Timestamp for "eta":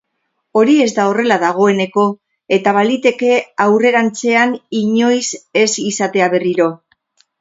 2.57-2.73